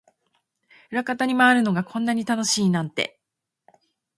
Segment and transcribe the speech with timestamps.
[0.89, 3.19] 裏方に回るのがこんなに楽しいなんて